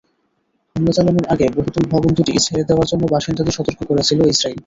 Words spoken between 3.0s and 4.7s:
বাসিন্দাদের সতর্ক করেছিল ইসরায়েল।